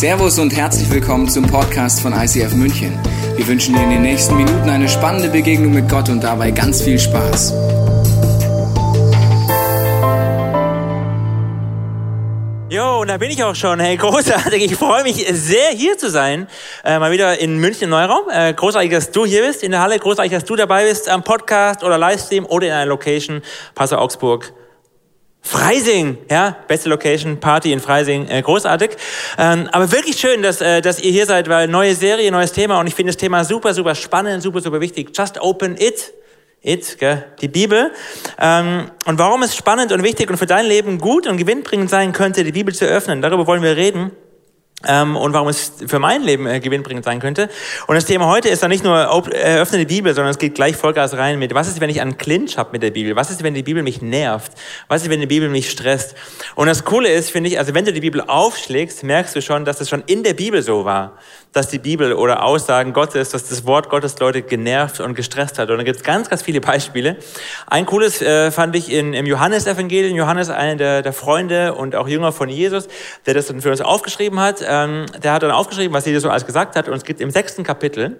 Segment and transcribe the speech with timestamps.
[0.00, 2.98] Servus und herzlich willkommen zum Podcast von ICF München.
[3.36, 6.80] Wir wünschen dir in den nächsten Minuten eine spannende Begegnung mit Gott und dabei ganz
[6.80, 7.52] viel Spaß.
[12.70, 13.78] Jo, und da bin ich auch schon.
[13.78, 14.64] Hey, großartig.
[14.64, 16.48] Ich freue mich sehr, hier zu sein.
[16.82, 18.24] Äh, mal wieder in München im Neuraum.
[18.30, 19.98] Äh, großartig, dass du hier bist in der Halle.
[19.98, 23.42] Großartig, dass du dabei bist am Podcast oder Livestream oder in einer Location.
[23.74, 24.54] Passau Augsburg.
[25.42, 28.90] Freising, ja, beste Location, Party in Freising, äh, großartig.
[29.38, 32.78] Ähm, aber wirklich schön, dass, äh, dass ihr hier seid, weil neue Serie, neues Thema
[32.78, 35.16] und ich finde das Thema super, super spannend, super, super wichtig.
[35.16, 36.12] Just open it.
[36.62, 37.24] It, gell?
[37.40, 37.90] die Bibel.
[38.38, 42.12] Ähm, und warum es spannend und wichtig und für dein Leben gut und gewinnbringend sein
[42.12, 44.12] könnte, die Bibel zu öffnen, darüber wollen wir reden
[44.86, 47.48] ähm, und warum es für mein Leben äh, gewinnbringend sein könnte.
[47.86, 50.76] Und das Thema heute ist dann nicht nur eröffne die Bibel, sondern es geht gleich
[50.76, 53.16] Vollgas rein mit, was ist, wenn ich einen Clinch habe mit der Bibel?
[53.16, 54.52] Was ist, wenn die Bibel mich nervt?
[54.88, 56.14] Was ist, wenn die Bibel mich stresst?
[56.54, 59.64] Und das Coole ist, finde ich, also wenn du die Bibel aufschlägst, merkst du schon,
[59.64, 61.18] dass es schon in der Bibel so war,
[61.52, 65.68] dass die Bibel oder Aussagen Gottes, dass das Wort Gottes Leute genervt und gestresst hat.
[65.70, 67.16] Und da gibt es ganz, ganz viele Beispiele.
[67.66, 70.16] Ein cooles äh, fand ich in, im Johannesevangelium.
[70.16, 72.88] Johannes, einer der, der Freunde und auch Jünger von Jesus,
[73.26, 76.30] der das dann für uns aufgeschrieben hat ähm, der hat dann aufgeschrieben, was Jesus so
[76.30, 76.88] alles gesagt hat.
[76.88, 78.16] Und es gibt im sechsten Kapitel,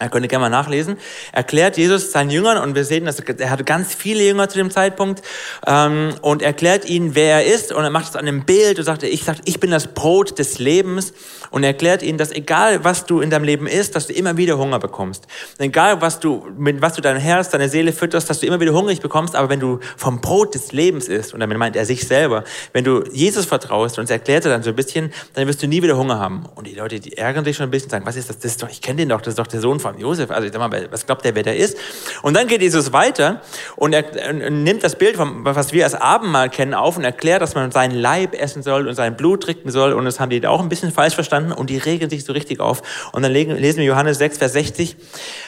[0.00, 0.96] er könnte gerne mal nachlesen,
[1.30, 4.72] erklärt Jesus seinen Jüngern, und wir sehen, dass er hatte ganz viele Jünger zu dem
[4.72, 5.22] Zeitpunkt,
[5.68, 8.84] ähm, und erklärt ihnen, wer er ist, und er macht es an einem Bild und
[8.84, 11.12] sagt, ich, sagt, ich bin das Brot des Lebens,
[11.50, 14.36] und er erklärt ihnen, dass egal was du in deinem Leben isst, dass du immer
[14.36, 15.28] wieder Hunger bekommst.
[15.58, 18.72] Egal was du, mit was du dein Herz, deine Seele fütterst, dass du immer wieder
[18.72, 22.08] hungrig bekommst, aber wenn du vom Brot des Lebens isst, und damit meint er sich
[22.08, 25.62] selber, wenn du Jesus vertraust, und es erklärt er dann so ein bisschen, dann wirst
[25.62, 26.46] du nie wieder Hunger haben.
[26.56, 28.38] Und die Leute, die ärgern sich schon ein bisschen, sagen, was ist das?
[28.38, 30.30] das ist doch, ich kenne den doch, das ist doch der Sohn von Josef.
[30.30, 31.76] Also ich sag mal, was glaubt der, wer der ist?
[32.22, 33.42] Und dann geht Jesus weiter
[33.76, 37.54] und er nimmt das Bild, vom, was wir als Abendmahl kennen, auf und erklärt, dass
[37.54, 39.92] man seinen Leib essen soll und sein Blut trinken soll.
[39.92, 42.60] Und das haben die auch ein bisschen falsch verstanden und die regen sich so richtig
[42.60, 42.82] auf.
[43.12, 44.96] Und dann lesen wir Johannes 6, Vers 60.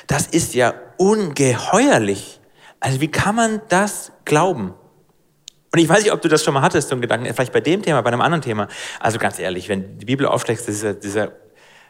[0.06, 2.40] Das ist ja ungeheuerlich.
[2.78, 4.74] Also wie kann man das glauben?
[5.72, 7.60] Und ich weiß nicht, ob du das schon mal hattest, so einen Gedanken, vielleicht bei
[7.60, 8.68] dem Thema, bei einem anderen Thema.
[9.00, 11.32] Also ganz ehrlich, wenn die Bibel aufschlägst, dieser, dieser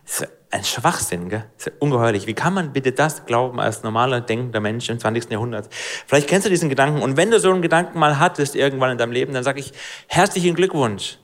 [0.06, 1.45] ist ein Schwachsinn, gell?
[1.59, 2.27] Ist ungeheuerlich.
[2.27, 5.31] Wie kann man bitte das glauben als normaler denkender Mensch im 20.
[5.31, 5.69] Jahrhundert?
[6.07, 7.03] Vielleicht kennst du diesen Gedanken.
[7.03, 9.73] Und wenn du so einen Gedanken mal hattest irgendwann in deinem Leben, dann sage ich
[10.07, 11.19] herzlichen Glückwunsch.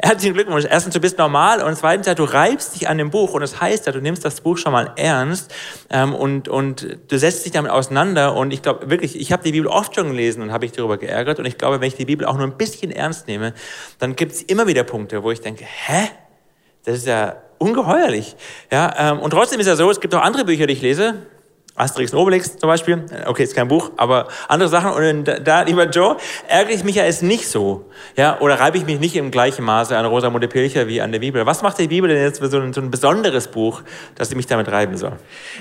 [0.00, 0.64] Herzlichen Glückwunsch.
[0.68, 3.60] Erstens, du bist normal und zweitens, ja, du reibst dich an dem Buch und das
[3.60, 5.52] heißt ja, du nimmst das Buch schon mal ernst
[5.90, 9.50] ähm, und, und du setzt dich damit auseinander und ich glaube wirklich, ich habe die
[9.50, 12.04] Bibel oft schon gelesen und habe mich darüber geärgert und ich glaube, wenn ich die
[12.04, 13.54] Bibel auch nur ein bisschen ernst nehme,
[13.98, 16.10] dann gibt es immer wieder Punkte, wo ich denke, hä?
[16.84, 18.36] Das ist ja ungeheuerlich.
[18.70, 21.14] Ja, ähm, und trotzdem ist ja so, es gibt auch andere Bücher, die ich lese.
[21.78, 23.04] Asterix und Obelix zum Beispiel.
[23.26, 24.90] Okay, ist kein Buch, aber andere Sachen.
[24.90, 26.16] Und da, lieber Joe,
[26.48, 27.84] ärgere ich mich ja jetzt nicht so.
[28.16, 31.20] Ja, oder reibe ich mich nicht im gleichen Maße an Rosamunde Pilcher wie an der
[31.20, 31.46] Bibel.
[31.46, 33.82] Was macht die Bibel denn jetzt für so ein, so ein besonderes Buch,
[34.16, 35.12] dass sie mich damit reiben soll?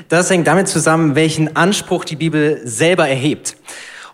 [0.10, 3.56] Das hängt damit zusammen, welchen Anspruch die Bibel selber erhebt.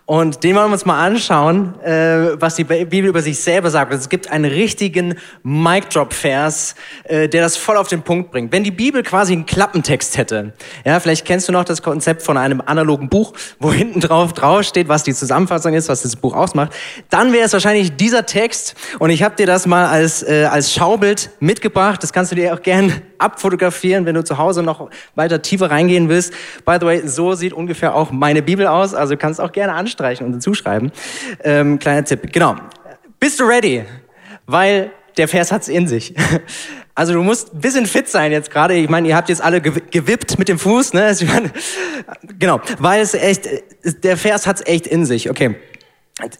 [0.06, 3.90] Und den wollen wir uns mal anschauen, äh, was die Bibel über sich selber sagt.
[3.94, 8.52] Es gibt einen richtigen Mic-Drop-Vers, äh, der das voll auf den Punkt bringt.
[8.52, 10.52] Wenn die Bibel quasi einen Klappentext hätte,
[10.84, 14.64] ja, vielleicht kennst du noch das Konzept von einem analogen Buch, wo hinten drauf drauf
[14.64, 16.74] steht, was die Zusammenfassung ist, was das Buch ausmacht,
[17.08, 18.74] dann wäre es wahrscheinlich dieser Text.
[18.98, 22.02] Und ich habe dir das mal als äh, als Schaubild mitgebracht.
[22.02, 26.08] Das kannst du dir auch gern abfotografieren, wenn du zu Hause noch weiter tiefer reingehen
[26.08, 26.32] willst.
[26.64, 28.94] By the way, so sieht ungefähr auch meine Bibel aus.
[28.94, 30.92] Also kannst auch gerne anstreichen und dazuschreiben.
[31.42, 32.32] Ähm, kleiner Tipp.
[32.32, 32.56] Genau.
[33.18, 33.84] Bist du ready?
[34.46, 36.14] Weil der Vers hat's in sich.
[36.96, 38.74] Also du musst ein bisschen fit sein jetzt gerade.
[38.74, 41.06] Ich meine, ihr habt jetzt alle gewippt mit dem Fuß, ne?
[41.06, 41.50] Also meine,
[42.38, 43.48] genau, weil es echt,
[44.04, 45.28] der Vers hat's echt in sich.
[45.28, 45.56] Okay.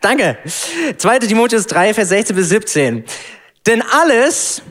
[0.00, 0.38] Danke.
[0.96, 1.18] 2.
[1.20, 3.04] Timotheus 3, Vers 16 bis 17.
[3.66, 4.62] Denn alles,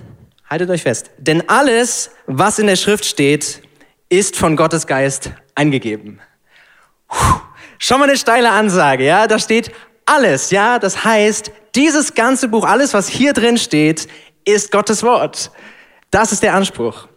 [0.51, 3.62] haltet euch fest, denn alles, was in der Schrift steht,
[4.09, 6.19] ist von Gottes Geist eingegeben.
[7.07, 7.39] Puh.
[7.79, 9.25] Schon mal eine steile Ansage, ja?
[9.28, 9.72] Da steht
[10.06, 10.78] alles, ja?
[10.78, 14.09] Das heißt, dieses ganze Buch, alles, was hier drin steht,
[14.44, 15.51] ist Gottes Wort.
[16.12, 17.07] Das ist der Anspruch.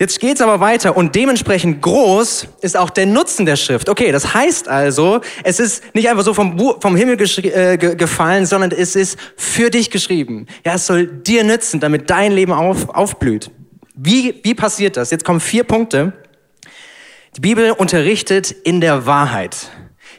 [0.00, 3.90] Jetzt geht's aber weiter und dementsprechend groß ist auch der Nutzen der Schrift.
[3.90, 8.70] Okay, das heißt also, es ist nicht einfach so vom, vom Himmel äh, gefallen, sondern
[8.70, 10.46] es ist für dich geschrieben.
[10.64, 13.50] Ja, es soll dir nützen, damit dein Leben auf, aufblüht.
[13.94, 15.10] Wie, wie passiert das?
[15.10, 16.14] Jetzt kommen vier Punkte.
[17.36, 19.68] Die Bibel unterrichtet in der Wahrheit.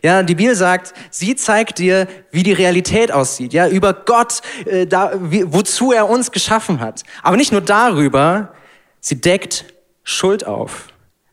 [0.04, 4.86] Ja, die Bibel sagt, sie zeigt dir, wie die Realität aussieht, ja, über Gott, äh,
[4.86, 7.01] da, wie, wozu er uns geschaffen hat.
[7.24, 8.54] Aber nicht nur darüber,
[9.00, 9.66] sie deckt
[10.03, 10.88] Schuld auf.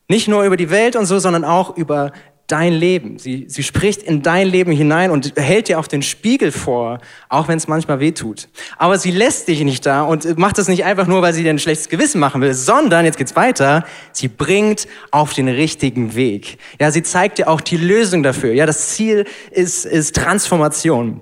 [0.08, 2.12] Nicht nur über die Welt und so, sondern auch über
[2.48, 3.18] dein Leben.
[3.18, 6.98] Sie, sie spricht in dein Leben hinein und hält dir auch den Spiegel vor,
[7.28, 8.48] auch wenn es manchmal weh tut.
[8.78, 11.50] Aber sie lässt dich nicht da und macht das nicht einfach nur, weil sie dir
[11.50, 16.56] ein schlechtes Gewissen machen will, sondern, jetzt geht's weiter, sie bringt auf den richtigen Weg.
[16.80, 18.54] Ja, sie zeigt dir auch die Lösung dafür.
[18.54, 21.20] Ja, das Ziel ist, ist Transformation.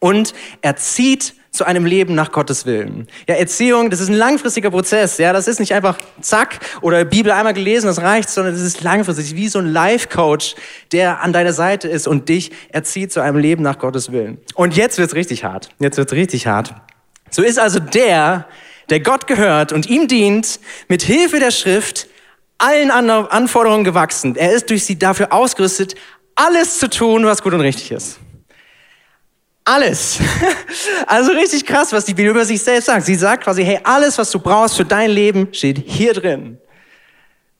[0.00, 3.08] Und er zieht zu einem Leben nach Gottes Willen.
[3.28, 5.18] Ja, Erziehung, das ist ein langfristiger Prozess.
[5.18, 8.82] Ja, das ist nicht einfach zack oder Bibel einmal gelesen, das reicht, sondern das ist
[8.82, 10.54] langfristig, wie so ein Life-Coach,
[10.92, 14.38] der an deiner Seite ist und dich erzieht zu einem Leben nach Gottes Willen.
[14.54, 15.68] Und jetzt wird's richtig hart.
[15.78, 16.74] Jetzt wird's richtig hart.
[17.30, 18.46] So ist also der,
[18.88, 22.06] der Gott gehört und ihm dient, mit Hilfe der Schrift
[22.56, 24.36] allen Anforderungen gewachsen.
[24.36, 25.94] Er ist durch sie dafür ausgerüstet,
[26.34, 28.18] alles zu tun, was gut und richtig ist.
[29.68, 30.18] Alles.
[31.06, 33.04] Also richtig krass, was die Bibel über sich selbst sagt.
[33.06, 36.58] Sie sagt quasi, hey, alles, was du brauchst für dein Leben, steht hier drin.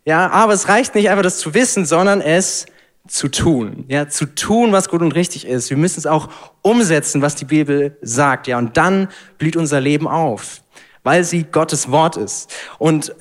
[0.04, 2.66] Ja, aber es reicht nicht einfach, das zu wissen, sondern es
[3.06, 3.84] zu tun.
[3.88, 5.70] Ja, zu tun, was gut und richtig ist.
[5.70, 6.28] Wir müssen es auch
[6.62, 8.46] umsetzen, was die Bibel sagt.
[8.46, 9.08] Ja, und dann
[9.38, 10.62] blüht unser Leben auf,
[11.04, 12.52] weil sie Gottes Wort ist.
[12.78, 13.14] Und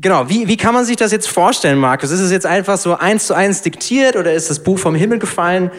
[0.00, 2.12] Genau, wie, wie kann man sich das jetzt vorstellen, Markus?
[2.12, 5.18] Ist es jetzt einfach so eins zu eins diktiert oder ist das Buch vom Himmel
[5.18, 5.72] gefallen?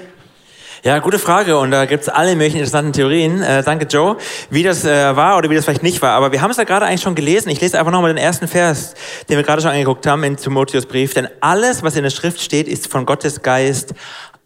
[0.82, 3.42] Ja, gute Frage und da gibt's alle möglichen interessanten Theorien.
[3.42, 4.16] Äh, danke Joe,
[4.50, 6.12] wie das äh, war oder wie das vielleicht nicht war.
[6.12, 7.50] Aber wir haben es ja gerade eigentlich schon gelesen.
[7.50, 8.94] Ich lese einfach nochmal den ersten Vers,
[9.28, 11.14] den wir gerade schon angeguckt haben in Timotheus Brief.
[11.14, 13.94] Denn alles, was in der Schrift steht, ist von Gottes Geist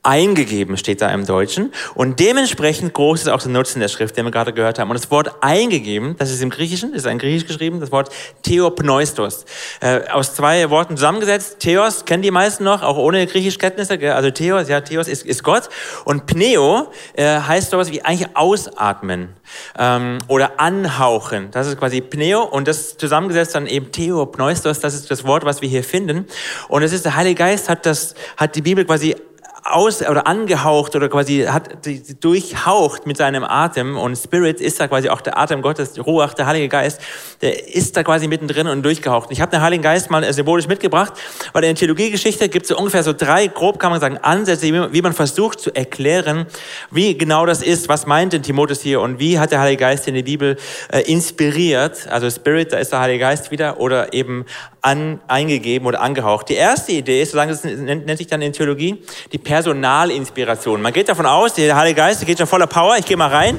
[0.04, 1.74] eingegeben steht da im Deutschen.
[1.96, 4.90] Und dementsprechend groß ist auch der Nutzen der Schrift, den wir gerade gehört haben.
[4.90, 8.10] Und das Wort eingegeben, das ist im Griechischen, ist ein Griechisch geschrieben, das Wort
[8.44, 9.46] Theopneustos.
[9.80, 11.60] Äh, aus zwei Worten zusammengesetzt.
[11.60, 13.98] Theos kennen die meisten noch, auch ohne Griechischkenntnisse.
[14.14, 15.70] Also Theos, ja, Theos ist, ist Gott.
[16.04, 19.30] Und Pneo äh, heißt sowas wie eigentlich ausatmen
[19.80, 21.50] ähm, oder anhauchen.
[21.52, 25.62] Das ist quasi Pneo und das zusammengesetzt dann eben Theopneustos, das ist das Wort, was
[25.62, 26.26] wir hier finden.
[26.68, 29.16] Und es ist der Heilige Geist hat das, hat die Bibel quasi
[29.64, 34.88] aus oder angehaucht oder quasi hat die, durchhaucht mit seinem Atem und Spirit ist da
[34.88, 37.00] quasi auch der Atem Gottes, Ruach, der Heilige Geist,
[37.42, 39.32] der ist da quasi mittendrin und durchgehaucht.
[39.32, 41.14] Ich habe den Heiligen Geist mal symbolisch mitgebracht,
[41.54, 44.92] weil in der Theologiegeschichte gibt es so ungefähr so drei, grob kann man sagen, Ansätze,
[44.92, 46.46] wie man versucht zu erklären,
[46.92, 50.08] wie genau das ist, was meint denn Timotheus hier und wie hat der Heilige Geist
[50.08, 50.58] in der Bibel
[50.92, 54.46] äh, inspiriert, also Spirit, da ist der Heilige Geist wieder, oder eben
[54.84, 56.50] an, eingegeben oder angehaucht.
[56.50, 59.02] Die erste Idee ist, sozusagen, das nennt, nennt sich dann in Theologie,
[59.32, 60.82] die Personalinspiration.
[60.82, 62.98] Man geht davon aus, der Heilige Geist geht schon voller Power.
[62.98, 63.58] Ich gehe mal rein.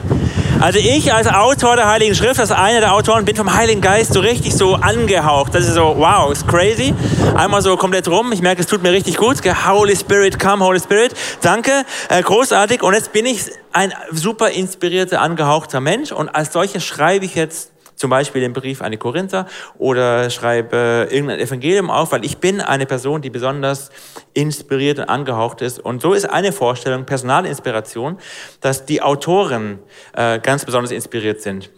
[0.61, 4.12] Also ich als Autor der Heiligen Schrift, als einer der Autoren, bin vom Heiligen Geist
[4.15, 5.55] so richtig so angehaucht.
[5.55, 6.94] Das ist so, wow, ist crazy.
[7.35, 8.32] Einmal so komplett rum.
[8.32, 9.38] Ich merke, es tut mir richtig gut.
[9.67, 11.15] Holy Spirit, come, Holy Spirit.
[11.43, 12.82] Danke, äh, großartig.
[12.82, 16.12] Und jetzt bin ich ein super inspirierter, angehauchter Mensch.
[16.12, 19.46] Und als solches schreibe ich jetzt zum Beispiel den Brief an die Korinther
[19.79, 23.91] oder schreibe irgendein Evangelium auf, weil ich bin eine Person, die besonders
[24.32, 25.79] inspiriert und angehaucht ist.
[25.79, 28.19] Und so ist eine Vorstellung, Personalinspiration,
[28.61, 29.79] dass die Autoren
[30.14, 31.70] äh, ganz besonders inspiriert sind.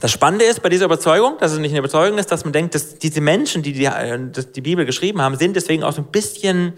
[0.00, 2.74] Das Spannende ist bei dieser Überzeugung, dass es nicht eine Überzeugung ist, dass man denkt,
[2.74, 4.18] dass diese Menschen, die die, äh,
[4.54, 6.74] die Bibel geschrieben haben, sind deswegen auch so ein bisschen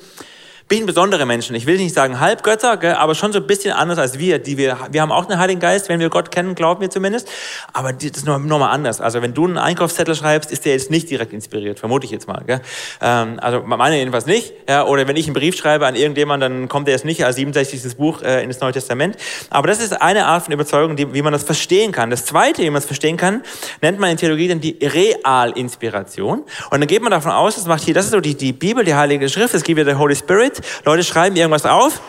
[0.73, 1.55] bisschen besondere Menschen.
[1.55, 4.39] Ich will nicht sagen Halbgötter, gell, aber schon so ein bisschen anders als wir.
[4.39, 7.29] Die wir, wir haben auch einen Heiligen Geist, wenn wir Gott kennen, glauben wir zumindest.
[7.75, 9.03] Aber das ist nochmal anders.
[9.03, 12.27] Also wenn du einen Einkaufszettel schreibst, ist der jetzt nicht direkt inspiriert, vermute ich jetzt
[12.27, 12.43] mal.
[12.47, 12.63] Gell.
[13.03, 14.55] Ähm, also meine jedenfalls nicht.
[14.67, 17.37] Ja, oder wenn ich einen Brief schreibe an irgendjemanden, dann kommt der jetzt nicht als
[17.37, 17.95] 67.
[17.99, 19.19] Buch äh, in das Neue Testament.
[19.51, 22.09] Aber das ist eine Art von Überzeugung, die, wie man das verstehen kann.
[22.09, 23.43] Das Zweite, wie man es verstehen kann,
[23.83, 26.45] nennt man in Theologie dann die Realinspiration.
[26.71, 28.87] Und dann geht man davon aus, das macht hier, das ist so die, die Bibel,
[28.87, 30.62] die Heilige Schrift, das gibt ja der Holy Spirit.
[30.85, 32.01] Leute schreiben irgendwas auf.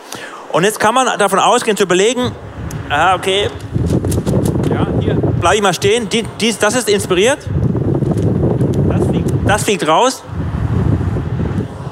[0.51, 2.31] Und jetzt kann man davon ausgehen, zu überlegen,
[2.89, 3.49] ah, okay,
[4.69, 7.39] ja, hier bleibe ich mal stehen, die, dies, das ist inspiriert.
[8.89, 10.23] Das fliegt, das fliegt raus.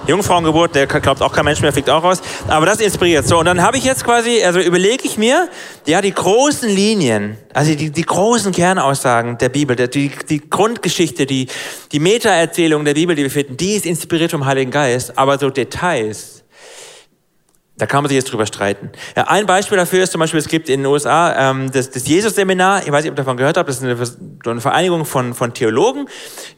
[0.07, 2.21] Jungfrauengeburt, der glaubt auch kein Mensch mehr, fliegt auch raus.
[2.47, 3.27] Aber das inspiriert.
[3.27, 5.47] So, und dann habe ich jetzt quasi, also überlege ich mir,
[5.85, 11.25] ja, die großen Linien, also die, die großen Kernaussagen der Bibel, der, die, die Grundgeschichte,
[11.25, 11.47] die,
[11.91, 15.17] die Meta-Erzählung der Bibel, die wir finden, die ist inspiriert vom Heiligen Geist.
[15.17, 16.40] Aber so Details,
[17.81, 18.91] da kann man sich jetzt drüber streiten.
[19.17, 22.07] Ja, ein Beispiel dafür ist zum Beispiel, es gibt in den USA ähm, das, das
[22.07, 23.97] Jesus-Seminar, ich weiß nicht, ob ihr davon gehört habt, das ist eine,
[24.45, 26.05] eine Vereinigung von, von Theologen,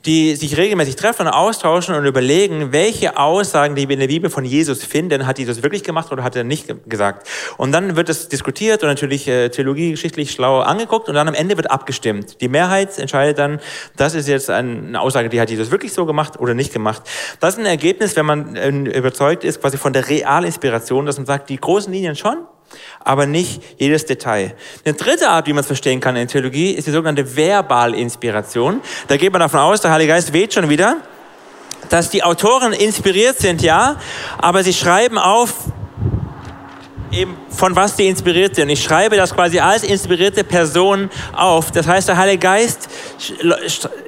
[0.06, 4.30] die sich regelmäßig treffen und austauschen und überlegen, welche Aussagen, die wir in der Bibel
[4.30, 7.26] von Jesus finden, hat Jesus wirklich gemacht oder hat er nicht gesagt.
[7.56, 11.56] Und dann wird es diskutiert und natürlich äh, theologiegeschichtlich schlau angeguckt und dann am Ende
[11.56, 12.42] wird abgestimmt.
[12.42, 13.62] Die Mehrheit entscheidet dann,
[13.96, 17.04] das ist jetzt eine Aussage, die hat Jesus wirklich so gemacht oder nicht gemacht.
[17.40, 21.26] Das ist ein Ergebnis, wenn man äh, überzeugt ist, quasi von der Realinspiration, das und
[21.26, 22.38] sagt, die großen Linien schon,
[23.00, 24.56] aber nicht jedes Detail.
[24.84, 28.82] Eine dritte Art, wie man es verstehen kann in Theologie, ist die sogenannte Verbalinspiration.
[29.08, 30.98] Da geht man davon aus, der Heilige Geist weht schon wieder
[31.90, 33.98] dass die Autoren inspiriert sind, ja,
[34.38, 35.54] aber sie schreiben auf,
[37.14, 38.70] eben von was die inspiriert sind.
[38.70, 41.72] Ich schreibe das quasi als inspirierte Person auf.
[41.72, 42.90] Das heißt, der Heilige Geist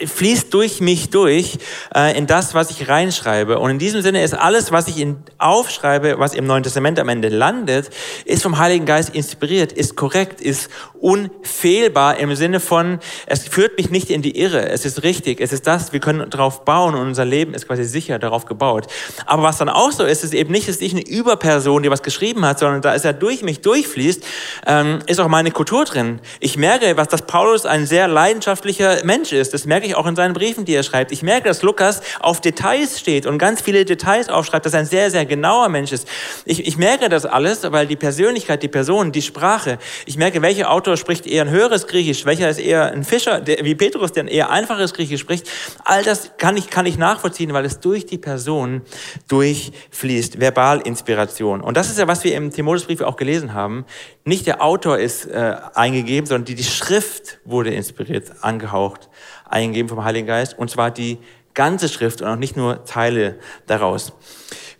[0.06, 1.58] fließt durch mich durch
[1.96, 3.60] äh, in das, was ich reinschreibe.
[3.60, 7.10] Und in diesem Sinne ist alles, was ich in, aufschreibe, was im Neuen Testament am
[7.10, 7.90] Ende landet,
[8.26, 10.70] ist vom Heiligen Geist inspiriert, ist korrekt, ist
[11.00, 15.54] unfehlbar im Sinne von, es führt mich nicht in die Irre, es ist richtig, es
[15.54, 18.88] ist das, wir können darauf bauen und unser Leben ist quasi sicher darauf gebaut.
[19.28, 22.02] Aber was dann auch so ist, ist eben nicht, dass ich eine Überperson, die was
[22.02, 24.24] geschrieben hat, sondern da ist er durch mich durchfließt,
[24.68, 26.20] ähm, ist auch meine Kultur drin.
[26.40, 29.54] Ich merke, was dass Paulus ein sehr leidenschaftlicher Mensch ist.
[29.54, 31.12] Das merke ich auch in seinen Briefen, die er schreibt.
[31.12, 34.86] Ich merke, dass Lukas auf Details steht und ganz viele Details aufschreibt, dass er ein
[34.86, 36.08] sehr, sehr genauer Mensch ist.
[36.46, 40.72] Ich, ich merke das alles, weil die Persönlichkeit, die Person, die Sprache, ich merke, welcher
[40.72, 44.24] Autor spricht eher ein höheres Griechisch, welcher ist eher ein Fischer, der, wie Petrus, der
[44.24, 45.50] ein eher einfaches Griechisch spricht.
[45.84, 48.82] All das kann ich, kann ich nachvollziehen, weil es durch die Person
[49.28, 50.40] durchfließt.
[50.40, 51.62] Verbalinspiration.
[51.62, 52.52] Und das ist ja, was wir im
[52.86, 53.86] Timotheusbrief auch gelesen haben.
[54.24, 59.10] Nicht der Autor ist äh, eingegeben, sondern die, die Schrift wurde inspiriert, angehaucht,
[59.46, 60.58] eingegeben vom Heiligen Geist.
[60.58, 61.18] Und zwar die
[61.54, 64.14] ganze Schrift und auch nicht nur Teile daraus.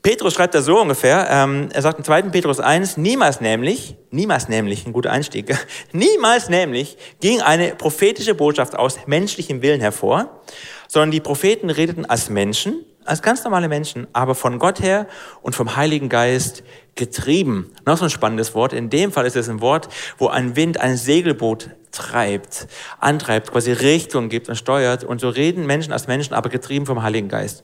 [0.06, 2.30] Petrus schreibt da so ungefähr, ähm, er sagt in 2.
[2.30, 5.58] Petrus 1, niemals nämlich, niemals nämlich, ein guter Einstieg,
[5.94, 10.44] niemals nämlich ging eine prophetische Botschaft aus menschlichem Willen hervor,
[10.88, 15.08] sondern die Propheten redeten als Menschen, als ganz normale Menschen, aber von Gott her
[15.42, 16.62] und vom Heiligen Geist
[16.94, 17.74] getrieben.
[17.88, 18.74] Noch so ein spannendes Wort.
[18.74, 22.68] In dem Fall ist es ein Wort, wo ein Wind ein Segelboot treibt,
[23.00, 25.04] antreibt, quasi Richtung gibt und steuert.
[25.04, 27.64] Und so reden Menschen als Menschen, aber getrieben vom Heiligen Geist.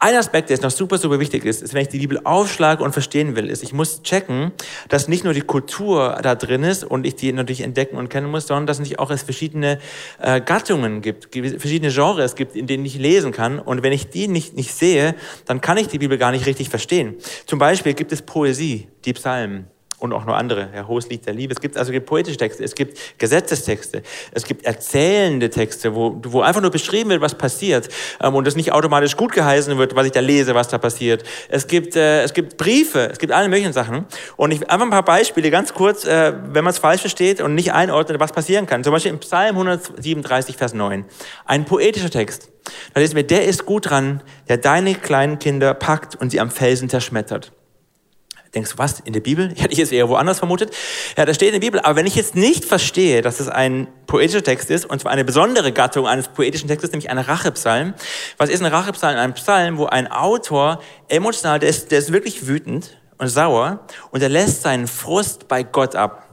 [0.00, 2.84] Ein Aspekt, der jetzt noch super, super wichtig ist, ist, wenn ich die Bibel aufschlage
[2.84, 4.52] und verstehen will, ist, ich muss checken,
[4.88, 8.30] dass nicht nur die Kultur da drin ist und ich die natürlich entdecken und kennen
[8.30, 9.80] muss, sondern dass es auch es verschiedene
[10.20, 13.58] äh, Gattungen gibt, verschiedene Genres gibt, in denen ich lesen kann.
[13.58, 16.68] Und wenn ich die nicht, nicht sehe, dann kann ich die Bibel gar nicht richtig
[16.68, 17.16] verstehen.
[17.46, 19.66] Zum Beispiel gibt es Poesie, die Psalmen
[19.98, 20.68] und auch noch andere.
[20.74, 21.52] Ja, Hohes Lied der Liebe.
[21.52, 24.02] Es gibt also gibt poetische Texte, es gibt Gesetzestexte,
[24.32, 27.88] es gibt erzählende Texte, wo, wo einfach nur beschrieben wird, was passiert
[28.20, 31.24] ähm, und das nicht automatisch gut geheißen wird, was ich da lese, was da passiert.
[31.48, 34.06] Es gibt, äh, es gibt Briefe, es gibt alle möglichen Sachen.
[34.36, 37.54] Und ich einfach ein paar Beispiele, ganz kurz, äh, wenn man es falsch versteht und
[37.54, 38.84] nicht einordnet, was passieren kann.
[38.84, 41.04] Zum Beispiel im Psalm 137, Vers 9.
[41.44, 42.50] Ein poetischer Text.
[42.94, 46.50] Da lesen wir, der ist gut dran, der deine kleinen Kinder packt und sie am
[46.50, 47.52] Felsen zerschmettert.
[48.54, 49.00] Denkst du, was?
[49.00, 49.48] In der Bibel?
[49.56, 50.74] Hätte ich es eher woanders vermutet.
[51.16, 51.80] Ja, das steht in der Bibel.
[51.80, 55.24] Aber wenn ich jetzt nicht verstehe, dass es ein poetischer Text ist, und zwar eine
[55.24, 57.94] besondere Gattung eines poetischen Textes, nämlich ein Rachepsalm.
[58.36, 59.18] Was ist ein Rachepsalm?
[59.18, 64.22] Ein Psalm, wo ein Autor emotional, der ist, der ist wirklich wütend und sauer und
[64.22, 66.24] er lässt seinen Frust bei Gott ab.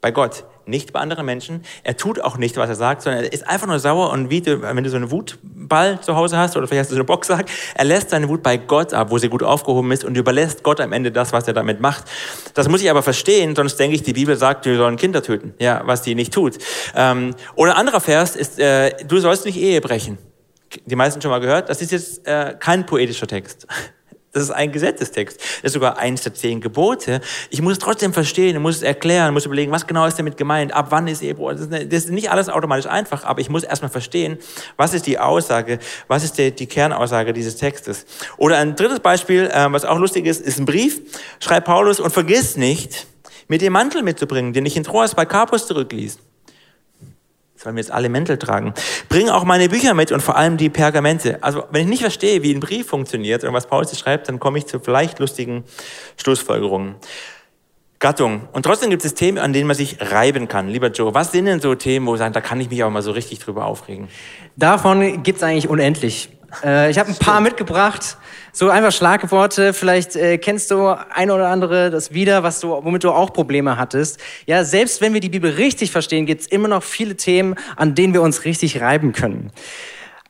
[0.00, 1.62] Bei Gott nicht bei anderen Menschen.
[1.82, 4.40] Er tut auch nicht, was er sagt, sondern er ist einfach nur sauer und wie
[4.40, 7.04] du, wenn du so einen Wutball zu Hause hast oder vielleicht hast du so eine
[7.04, 10.62] Boxsack, er lässt seine Wut bei Gott ab, wo sie gut aufgehoben ist und überlässt
[10.62, 12.04] Gott am Ende das, was er damit macht.
[12.54, 15.54] Das muss ich aber verstehen, sonst denke ich, die Bibel sagt, wir sollen Kinder töten,
[15.58, 16.58] ja, was die nicht tut.
[16.94, 20.18] Ähm, oder anderer Vers ist, äh, du sollst nicht Ehe brechen.
[20.84, 21.70] Die meisten schon mal gehört.
[21.70, 23.66] Das ist jetzt äh, kein poetischer Text.
[24.32, 25.40] Das ist ein Gesetzestext.
[25.40, 27.22] Das ist sogar eins der zehn Gebote.
[27.48, 30.36] Ich muss es trotzdem verstehen, ich muss es erklären, muss überlegen, was genau ist damit
[30.36, 31.52] gemeint, ab wann ist Ehebruch.
[31.54, 31.68] Das,
[32.04, 34.38] ist nicht alles automatisch einfach, aber ich muss erstmal verstehen,
[34.76, 38.04] was ist die Aussage, was ist die, die Kernaussage dieses Textes.
[38.36, 41.00] Oder ein drittes Beispiel, äh, was auch lustig ist, ist ein Brief,
[41.40, 43.06] schreibt Paulus, und vergiss nicht,
[43.48, 46.18] mir den Mantel mitzubringen, den ich in Troas bei Carpus zurückließ.
[47.58, 48.72] Sollen wir jetzt alle Mäntel tragen?
[49.08, 51.42] Bring auch meine Bücher mit und vor allem die Pergamente.
[51.42, 54.58] Also, wenn ich nicht verstehe, wie ein Brief funktioniert und was Paulus schreibt, dann komme
[54.58, 55.64] ich zu vielleicht lustigen
[56.16, 56.94] Schlussfolgerungen.
[57.98, 58.42] Gattung.
[58.52, 60.68] Und trotzdem gibt es Themen, an denen man sich reiben kann.
[60.68, 63.02] Lieber Joe, was sind denn so Themen, wo sagen, da kann ich mich auch mal
[63.02, 64.06] so richtig drüber aufregen?
[64.54, 66.28] Davon gibt es eigentlich unendlich.
[66.64, 68.16] Äh, ich habe ein paar mitgebracht.
[68.52, 69.72] So einfach Schlagworte.
[69.72, 73.76] Vielleicht äh, kennst du ein oder andere das wieder, was du, womit du auch Probleme
[73.76, 74.18] hattest.
[74.46, 77.94] Ja, selbst wenn wir die Bibel richtig verstehen, gibt es immer noch viele Themen, an
[77.94, 79.52] denen wir uns richtig reiben können.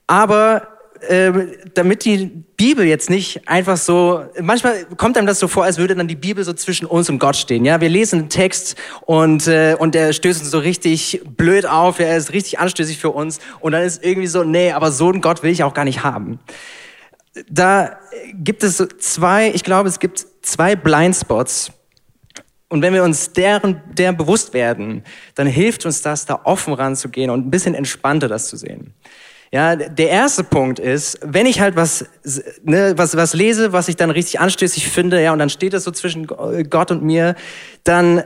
[0.07, 1.33] Aber äh,
[1.75, 5.95] damit die Bibel jetzt nicht einfach so, manchmal kommt einem das so vor, als würde
[5.95, 7.65] dann die Bibel so zwischen uns und Gott stehen.
[7.65, 12.01] Ja, wir lesen einen Text und äh, und der stößt uns so richtig blöd auf,
[12.01, 15.21] er ist richtig anstößig für uns und dann ist irgendwie so, nee, aber so einen
[15.21, 16.41] Gott will ich auch gar nicht haben.
[17.49, 17.99] Da
[18.35, 21.73] gibt es zwei, ich glaube, es gibt zwei Blindspots.
[22.71, 25.03] Und wenn wir uns deren, deren bewusst werden,
[25.35, 28.93] dann hilft uns das, da offen ranzugehen und ein bisschen entspannter das zu sehen.
[29.51, 32.05] Ja, der erste Punkt ist, wenn ich halt was,
[32.63, 35.85] ne, was, was lese, was ich dann richtig anstößig finde, ja, und dann steht das
[35.85, 37.35] so zwischen Gott und mir,
[37.83, 38.25] dann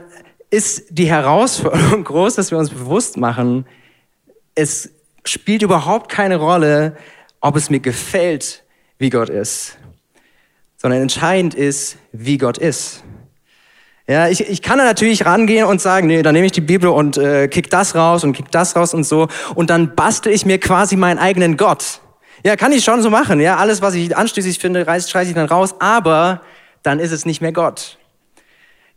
[0.49, 3.65] ist die Herausforderung groß, dass wir uns bewusst machen,
[4.55, 4.91] es
[5.23, 6.97] spielt überhaupt keine Rolle,
[7.39, 8.63] ob es mir gefällt,
[8.97, 9.77] wie Gott ist,
[10.77, 13.03] sondern entscheidend ist, wie Gott ist.
[14.07, 16.89] Ja, ich, ich kann da natürlich rangehen und sagen, nee, dann nehme ich die Bibel
[16.89, 20.45] und äh, kick das raus und kick das raus und so und dann bastel ich
[20.45, 22.01] mir quasi meinen eigenen Gott.
[22.45, 23.39] Ja, kann ich schon so machen.
[23.39, 26.41] Ja, alles, was ich anstößig finde, reiß, schreiße ich dann raus, aber
[26.81, 27.97] dann ist es nicht mehr Gott.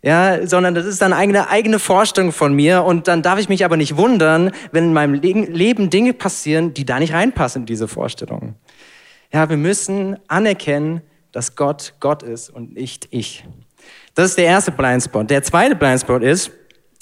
[0.02, 3.64] Ja, sondern das ist dann eine eigene Vorstellung von mir und dann darf ich mich
[3.64, 7.86] aber nicht wundern, wenn in meinem Leben Dinge passieren, die da nicht reinpassen in diese
[7.86, 8.56] Vorstellung.
[9.32, 13.44] Ja, wir müssen anerkennen, dass Gott Gott ist und nicht ich.
[14.16, 15.28] Das ist der erste Blindspot.
[15.28, 16.50] Der zweite Blindspot ist,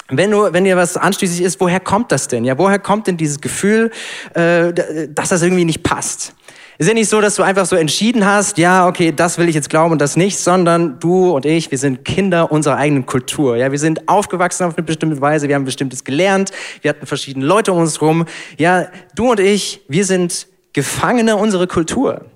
[0.09, 2.45] wenn, du, wenn dir was anstößig ist, woher kommt das denn?
[2.45, 3.93] Ja, woher kommt denn dieses Gefühl,
[4.35, 4.73] äh,
[5.09, 6.35] dass das irgendwie nicht passt?
[6.77, 9.55] Ist ja nicht so, dass du einfach so entschieden hast, ja, okay, das will ich
[9.55, 13.57] jetzt glauben und das nicht, sondern du und ich, wir sind Kinder unserer eigenen Kultur.
[13.57, 16.51] Ja, wir sind aufgewachsen auf eine bestimmte Weise, wir haben bestimmtes gelernt,
[16.83, 18.25] wir hatten verschiedene Leute um uns rum.
[18.59, 22.27] Ja, du und ich, wir sind Gefangene unserer Kultur.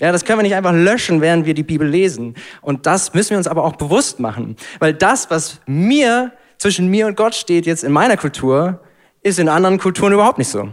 [0.00, 2.34] Ja, das können wir nicht einfach löschen, während wir die Bibel lesen.
[2.60, 4.56] Und das müssen wir uns aber auch bewusst machen.
[4.78, 8.80] Weil das, was mir, zwischen mir und Gott steht jetzt in meiner Kultur,
[9.22, 10.68] ist in anderen Kulturen überhaupt nicht so.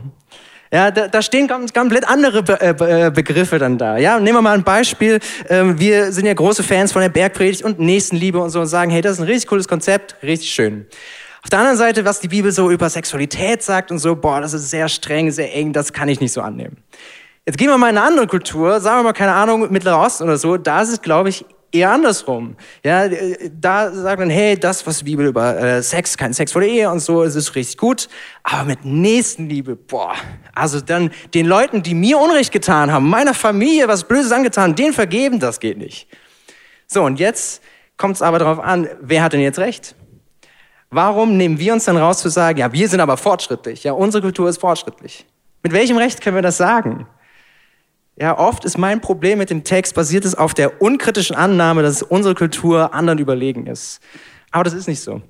[0.72, 3.98] Ja, da, da stehen ganz, komplett andere Be äh, äh, Begriffe dann da.
[3.98, 5.20] Ja, nehmen wir mal ein Beispiel.
[5.50, 8.92] Ähm, wir sind ja große Fans von der Bergpredigt und Nächstenliebe und so und sagen,
[8.92, 10.86] hey, das ist ein richtig cooles Konzept, richtig schön.
[11.44, 14.54] Auf der anderen Seite, was die Bibel so über Sexualität sagt und so, boah, das
[14.54, 16.78] ist sehr streng, sehr eng, das kann ich nicht so annehmen.
[17.46, 20.24] Jetzt gehen wir mal in eine andere Kultur, sagen wir mal, keine Ahnung, Mittlerer Osten
[20.24, 22.56] oder so, da ist es, glaube ich, eher andersrum.
[22.84, 26.62] Ja, da sagt man, hey, das, was die Bibel über äh, Sex, kein Sex vor
[26.62, 28.10] der Ehe und so, es ist richtig gut.
[28.42, 30.16] Aber mit Nächstenliebe, boah,
[30.56, 34.94] also dann den Leuten, die mir Unrecht getan haben, meiner Familie was Blödes angetan, denen
[34.94, 36.08] vergeben, das geht nicht.
[36.88, 37.62] So, und jetzt
[37.98, 39.96] kommt es aber darauf an, wer hat denn jetzt recht?
[40.90, 44.24] Warum nehmen wir uns dann raus zu sagen, ja, wir sind aber fortschrittlich, ja, unsere
[44.24, 45.26] Kultur ist fortschrittlich?
[45.62, 47.08] Mit welchem Recht können wir das sagen?
[48.18, 52.02] Ja, oft ist mein Problem mit dem Text basiert es auf der unkritischen Annahme, dass
[52.02, 54.00] unsere Kultur anderen überlegen ist.
[54.52, 55.22] Aber das ist nicht so.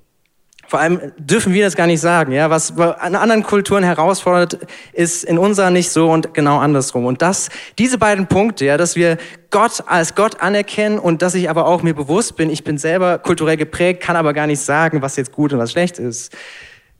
[0.68, 2.32] Vor allem dürfen wir das gar nicht sagen.
[2.32, 4.60] Ja, was an anderen Kulturen herausfordert,
[4.94, 7.06] ist in unserer nicht so und genau andersrum.
[7.06, 9.18] Und das, diese beiden Punkte, ja, dass wir
[9.50, 13.20] Gott als Gott anerkennen und dass ich aber auch mir bewusst bin, ich bin selber
[13.20, 16.36] kulturell geprägt, kann aber gar nicht sagen, was jetzt gut und was schlecht ist.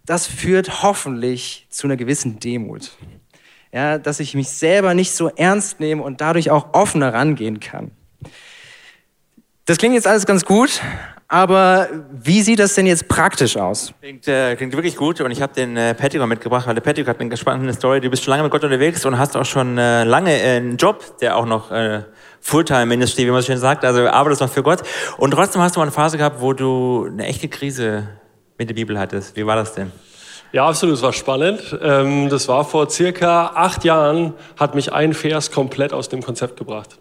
[0.06, 2.92] Das führt hoffentlich zu einer gewissen Demut
[3.76, 7.92] ja, dass ich mich selber nicht so ernst nehme und dadurch auch offener rangehen kann.
[9.66, 10.82] Das klingt jetzt alles ganz gut,
[11.28, 13.94] aber wie sieht das denn jetzt praktisch aus?
[14.00, 17.06] Klingt, äh, klingt wirklich gut und ich habe den äh, Patrick mitgebracht, weil der Patrick
[17.06, 18.00] hat eine spannende Story.
[18.00, 20.78] Du bist schon lange mit Gott unterwegs und hast auch schon äh, lange äh, einen
[20.78, 22.04] Job, der auch noch äh,
[22.40, 24.84] Fulltime-Ministry, wie man so schön sagt, also arbeitest noch für Gott.
[25.18, 28.08] Und trotzdem hast du mal eine Phase gehabt, wo du eine echte Krise
[28.58, 29.36] mit der Bibel hattest.
[29.36, 29.92] Wie war das denn?
[30.52, 31.78] Ja, absolut, es war spannend.
[31.82, 36.58] Ähm, das war vor circa acht Jahren, hat mich ein Vers komplett aus dem Konzept
[36.58, 36.98] gebracht.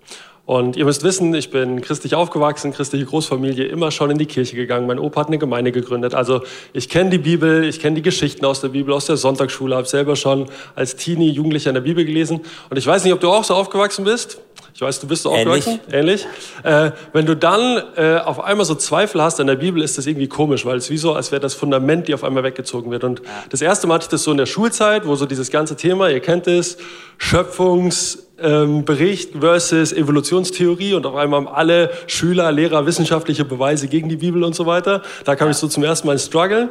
[0.47, 4.57] Und ihr müsst wissen, ich bin christlich aufgewachsen, christliche Großfamilie, immer schon in die Kirche
[4.57, 4.87] gegangen.
[4.87, 6.15] Mein Opa hat eine Gemeinde gegründet.
[6.15, 6.43] Also
[6.75, 9.89] ich kenne die Bibel, ich kenne die Geschichten aus der Bibel, aus der Sonntagsschule, habe
[9.89, 12.41] selber schon als Teenie, Jugendlicher in der Bibel gelesen.
[12.69, 14.39] Und ich weiß nicht, ob du auch so aufgewachsen bist.
[14.75, 15.81] Ich weiß, du bist so aufgewachsen.
[15.91, 16.27] Ähnlich.
[16.63, 20.07] Äh, wenn du dann äh, auf einmal so Zweifel hast an der Bibel, ist das
[20.07, 23.05] irgendwie komisch, weil es wie so, als wäre das Fundament, die auf einmal weggezogen wird.
[23.05, 25.77] Und das erste Mal hatte ich das so in der Schulzeit, wo so dieses ganze
[25.77, 26.77] Thema, ihr kennt es,
[27.19, 34.09] Schöpfungs, ähm, Bericht versus Evolutionstheorie und auf einmal haben alle Schüler, Lehrer wissenschaftliche Beweise gegen
[34.09, 35.03] die Bibel und so weiter.
[35.25, 36.69] Da kam ich so zum ersten Mal ins Struggle.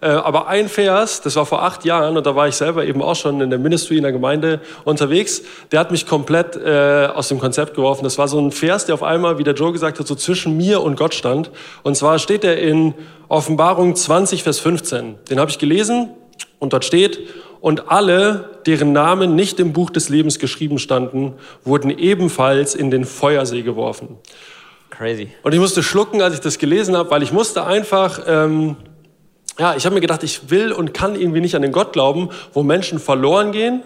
[0.00, 3.02] Äh, aber ein Vers, das war vor acht Jahren und da war ich selber eben
[3.02, 7.28] auch schon in der Ministry in der Gemeinde unterwegs, der hat mich komplett äh, aus
[7.28, 8.04] dem Konzept geworfen.
[8.04, 10.56] Das war so ein Vers, der auf einmal, wie der Joe gesagt hat, so zwischen
[10.56, 11.50] mir und Gott stand.
[11.82, 12.94] Und zwar steht er in
[13.28, 15.16] Offenbarung 20, Vers 15.
[15.30, 16.10] Den habe ich gelesen
[16.58, 17.20] und dort steht,
[17.64, 21.32] und alle, deren Namen nicht im Buch des Lebens geschrieben standen,
[21.64, 24.18] wurden ebenfalls in den Feuersee geworfen.
[24.90, 25.30] Crazy.
[25.42, 28.76] Und ich musste schlucken, als ich das gelesen habe, weil ich musste einfach, ähm,
[29.58, 32.28] ja, ich habe mir gedacht, ich will und kann irgendwie nicht an den Gott glauben,
[32.52, 33.82] wo Menschen verloren gehen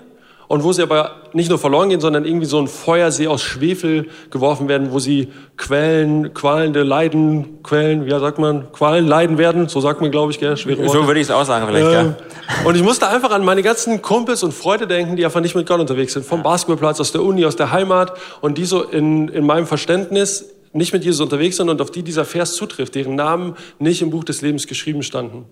[0.48, 4.08] und wo sie aber nicht nur verloren gehen, sondern irgendwie so ein Feuersee aus Schwefel
[4.30, 9.80] geworfen werden, wo sie Quellen, qualende Leiden, Quellen, wie sagt man, Qualen leiden werden, so
[9.80, 10.90] sagt man, glaube ich, gell, schwere Worte.
[10.90, 12.16] So würde ich es auch sagen vielleicht, äh, ja.
[12.64, 15.66] Und ich musste einfach an meine ganzen Kumpels und Freunde denken, die einfach nicht mit
[15.66, 19.28] Gott unterwegs sind, vom Basketballplatz, aus der Uni, aus der Heimat und die so in,
[19.28, 23.14] in meinem Verständnis nicht mit Jesus unterwegs sind und auf die dieser Vers zutrifft, deren
[23.14, 25.44] Namen nicht im Buch des Lebens geschrieben standen.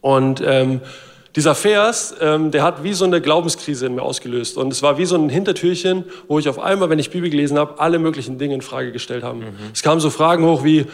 [0.00, 0.80] Und ähm,
[1.34, 4.56] dieser Vers, ähm, der hat wie so eine Glaubenskrise in mir ausgelöst.
[4.58, 7.58] Und es war wie so ein Hintertürchen, wo ich auf einmal, wenn ich Bibel gelesen
[7.58, 9.38] habe, alle möglichen Dinge in Frage gestellt habe.
[9.38, 9.54] Mhm.
[9.72, 10.86] Es kamen so Fragen hoch wie,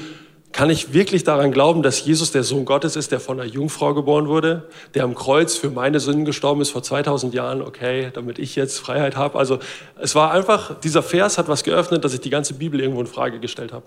[0.52, 3.94] kann ich wirklich daran glauben, dass Jesus der Sohn Gottes ist, der von einer Jungfrau
[3.94, 8.38] geboren wurde, der am Kreuz für meine Sünden gestorben ist vor 2000 Jahren, okay, damit
[8.38, 9.38] ich jetzt Freiheit habe.
[9.38, 9.58] Also
[10.00, 13.06] es war einfach, dieser Vers hat was geöffnet, dass ich die ganze Bibel irgendwo in
[13.06, 13.84] Frage gestellt habe.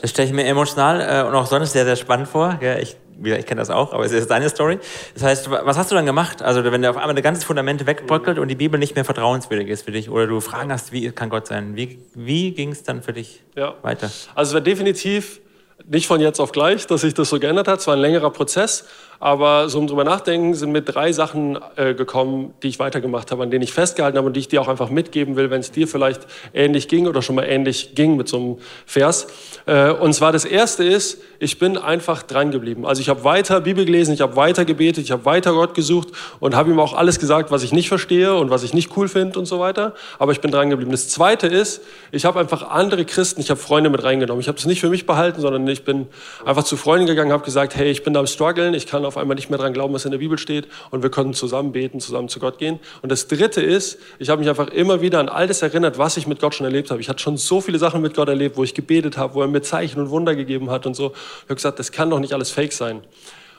[0.00, 2.58] Das stelle ich mir emotional äh, und auch sonst sehr, sehr spannend vor.
[2.60, 4.78] Ja, ich ich kenne das auch, aber es ist deine Story.
[5.14, 6.42] Das heißt, was hast du dann gemacht?
[6.42, 9.68] Also wenn der auf einmal ein ganzes Fundament wegbröckelt und die Bibel nicht mehr vertrauenswürdig
[9.68, 11.76] ist für dich oder du Fragen hast, wie kann Gott sein?
[11.76, 13.74] Wie, wie ging es dann für dich ja.
[13.82, 14.10] weiter?
[14.34, 15.40] Also es war definitiv
[15.86, 17.80] nicht von jetzt auf gleich, dass sich das so geändert hat.
[17.80, 18.84] Es war ein längerer Prozess.
[19.20, 23.42] Aber so um drüber nachdenken, sind mir drei Sachen äh, gekommen, die ich weitergemacht habe,
[23.42, 25.72] an denen ich festgehalten habe und die ich dir auch einfach mitgeben will, wenn es
[25.72, 26.20] dir vielleicht
[26.54, 29.26] ähnlich ging oder schon mal ähnlich ging mit so einem Vers.
[29.66, 32.86] Äh, und zwar das erste ist, ich bin einfach dran geblieben.
[32.86, 36.08] Also ich habe weiter Bibel gelesen, ich habe weiter gebetet, ich habe weiter Gott gesucht
[36.38, 39.08] und habe ihm auch alles gesagt, was ich nicht verstehe und was ich nicht cool
[39.08, 39.94] finde und so weiter.
[40.18, 40.92] Aber ich bin dran geblieben.
[40.92, 44.40] Das zweite ist, ich habe einfach andere Christen, ich habe Freunde mit reingenommen.
[44.40, 46.06] Ich habe das nicht für mich behalten, sondern ich bin
[46.44, 49.16] einfach zu Freunden gegangen, habe gesagt, hey, ich bin da am struggeln, ich kann auf
[49.16, 52.00] einmal nicht mehr dran glauben, was in der Bibel steht und wir können zusammen beten,
[52.00, 52.78] zusammen zu Gott gehen.
[53.02, 56.16] Und das Dritte ist, ich habe mich einfach immer wieder an all das erinnert, was
[56.16, 57.00] ich mit Gott schon erlebt habe.
[57.00, 59.48] Ich hatte schon so viele Sachen mit Gott erlebt, wo ich gebetet habe, wo er
[59.48, 61.12] mir Zeichen und Wunder gegeben hat und so.
[61.12, 63.02] Ich habe gesagt, das kann doch nicht alles Fake sein.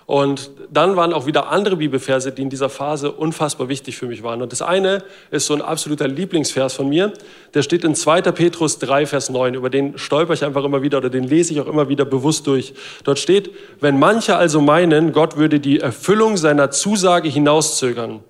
[0.10, 4.24] Und dann waren auch wieder andere Bibelverse, die in dieser Phase unfassbar wichtig für mich
[4.24, 4.41] waren.
[4.41, 7.13] Und das eine ist so ein absoluter Lieblingsvers von mir.
[7.54, 8.24] Der steht in 2.
[8.24, 9.54] Petrus 3, Vers 9.
[9.54, 12.48] Über den stolper ich einfach immer wieder oder den lese ich auch immer wieder bewusst
[12.48, 12.74] durch.
[13.04, 18.22] Dort steht, wenn manche also meinen, Gott würde die Erfüllung seiner Zusage hinauszögern,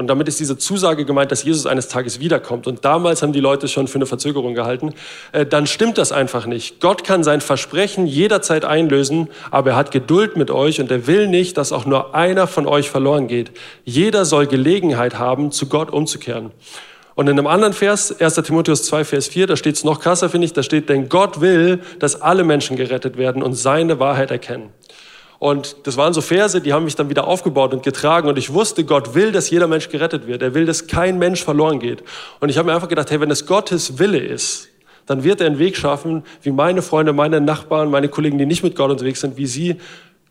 [0.00, 2.66] und damit ist diese Zusage gemeint, dass Jesus eines Tages wiederkommt.
[2.66, 4.94] Und damals haben die Leute schon für eine Verzögerung gehalten.
[5.32, 6.80] Äh, dann stimmt das einfach nicht.
[6.80, 11.28] Gott kann sein Versprechen jederzeit einlösen, aber er hat Geduld mit euch und er will
[11.28, 13.50] nicht, dass auch nur einer von euch verloren geht.
[13.84, 16.50] Jeder soll Gelegenheit haben, zu Gott umzukehren.
[17.14, 18.36] Und in einem anderen Vers, 1.
[18.36, 21.42] Timotheus 2, Vers 4, da steht es noch krasser, finde ich, da steht, denn Gott
[21.42, 24.70] will, dass alle Menschen gerettet werden und seine Wahrheit erkennen.
[25.40, 28.28] Und das waren so Verse, die haben mich dann wieder aufgebaut und getragen.
[28.28, 30.42] Und ich wusste, Gott will, dass jeder Mensch gerettet wird.
[30.42, 32.04] Er will, dass kein Mensch verloren geht.
[32.40, 34.68] Und ich habe mir einfach gedacht, hey, wenn es Gottes Wille ist,
[35.06, 38.62] dann wird er einen Weg schaffen, wie meine Freunde, meine Nachbarn, meine Kollegen, die nicht
[38.62, 39.76] mit Gott unterwegs sind, wie sie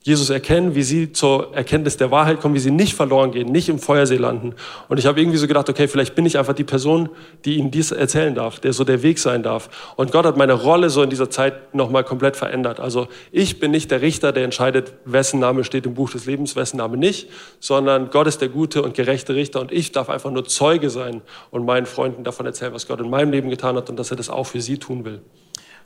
[0.02, 3.68] Jesus erkennen, wie sie zur Erkenntnis der Wahrheit kommen, wie sie nicht verloren gehen, nicht
[3.68, 4.56] im Feuersee landen.
[4.88, 7.10] Und ich habe irgendwie so gedacht, okay, vielleicht bin ich einfach die Person,
[7.44, 9.94] die ihnen dies erzählen darf, der so der Weg sein darf.
[9.98, 12.80] Und Gott hat meine Rolle so in dieser Zeit nochmal komplett verändert.
[12.80, 16.56] Also ich bin nicht der Richter, der entscheidet, wessen Name steht im Buch des Lebens,
[16.56, 17.28] wessen Name nicht,
[17.60, 21.22] sondern Gott ist der gute und gerechte Richter und ich darf einfach nur Zeuge sein
[21.52, 24.18] und meinen Freunden davon erzählen, was Gott in meinem Leben getan hat und dass er
[24.18, 25.22] das auch für sie tun will.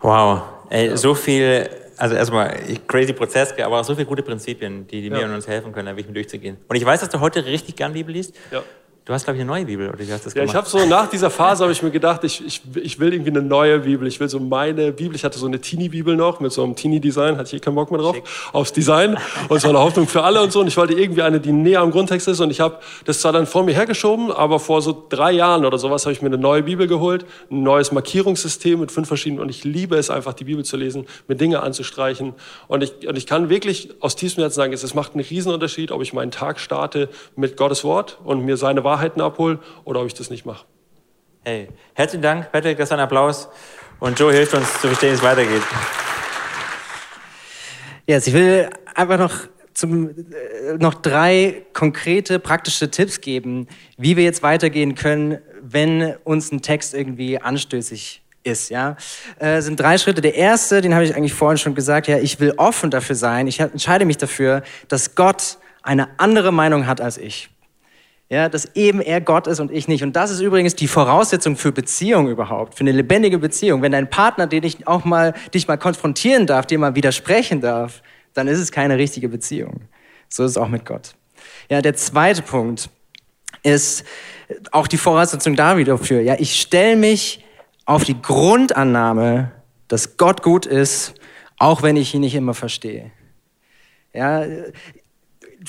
[0.02, 0.98] Wow, Ey, ja.
[0.98, 5.18] so viel also erstmal crazy Prozess, aber auch so viele gute Prinzipien, die, die ja.
[5.18, 6.58] mir und uns helfen können, da wirklich durchzugehen.
[6.68, 8.36] Und ich weiß, dass du heute richtig gern Bibel liest.
[8.52, 8.64] Ja.
[9.06, 10.66] Du hast, glaube ich, eine neue Bibel, oder wie hast du das Ja, ich habe
[10.66, 13.80] so nach dieser Phase habe ich mir gedacht, ich, ich, ich will irgendwie eine neue
[13.80, 14.08] Bibel.
[14.08, 15.14] Ich will so meine Bibel.
[15.14, 17.92] Ich hatte so eine Teenie-Bibel noch mit so einem Teenie-Design, hatte ich eh keinen Bock
[17.92, 18.24] mehr drauf, Schick.
[18.54, 19.18] aufs Design
[19.50, 20.62] und so eine Hoffnung für alle und so.
[20.62, 22.40] Und ich wollte irgendwie eine, die näher am Grundtext ist.
[22.40, 25.78] Und ich habe das zwar dann vor mir hergeschoben, aber vor so drei Jahren oder
[25.78, 29.42] sowas habe ich mir eine neue Bibel geholt, ein neues Markierungssystem mit fünf verschiedenen.
[29.42, 32.36] Und ich liebe es einfach, die Bibel zu lesen, mir Dinge anzustreichen.
[32.70, 35.92] Und ich, und ich kann wirklich aus tiefstem Herzen sagen, es, es macht einen Riesenunterschied,
[35.92, 40.08] ob ich meinen Tag starte mit Gottes Wort und mir seine Wahrheiten abhole oder ob
[40.08, 40.66] ich das nicht mache.
[41.44, 43.50] Hey, herzlichen Dank, Patrick, das ist ein Applaus.
[44.00, 45.62] Und Joe hilft uns zu verstehen, wie es weitergeht.
[48.06, 49.34] Yes, ich will einfach noch
[49.74, 50.14] zum, äh,
[50.78, 56.94] noch drei konkrete praktische Tipps geben, wie wir jetzt weitergehen können, wenn uns ein Text
[56.94, 58.98] irgendwie anstößig ist, ja,
[59.40, 60.22] äh, sind drei Schritte.
[60.22, 63.48] Der erste, den habe ich eigentlich vorhin schon gesagt, ja, ich will offen dafür sein.
[63.48, 67.53] Ich entscheide mich dafür, dass Gott eine andere Meinung hat als ich.
[68.30, 70.04] Ja, dass eben er Gott ist und ich nicht.
[70.04, 73.82] Und das ist übrigens die Voraussetzung für Beziehung überhaupt, für eine lebendige Beziehung.
[73.82, 78.02] Wenn dein Partner, den ich auch mal, dich mal konfrontieren darf, dir mal widersprechen darf,
[78.34, 79.82] dann ist es keine richtige Beziehung.
[80.30, 81.16] So ist es auch mit Gott.
[81.70, 82.90] Ja, der zweite Punkt
[83.62, 84.04] ist
[84.72, 86.22] auch die Voraussetzung da wieder für.
[86.22, 87.44] Ja, ich stelle mich
[87.86, 89.52] auf die Grundannahme,
[89.88, 91.14] dass Gott gut ist,
[91.58, 93.12] auch wenn ich ihn nicht immer verstehe.
[94.14, 94.46] Ja,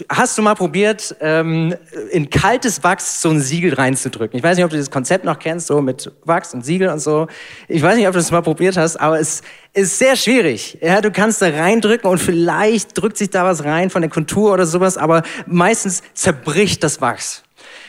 [0.09, 1.75] Hast du mal probiert, ähm,
[2.11, 4.37] in kaltes Wachs so ein Siegel reinzudrücken?
[4.37, 6.99] Ich weiß nicht, ob du dieses Konzept noch kennst, so mit Wachs und Siegel und
[6.99, 7.29] so.
[7.69, 10.79] Ich weiß nicht, ob du das mal probiert hast, aber es ist sehr schwierig.
[10.81, 14.53] Ja, du kannst da reindrücken und vielleicht drückt sich da was rein von der Kontur
[14.53, 17.45] oder sowas, aber meistens zerbricht das Wachs.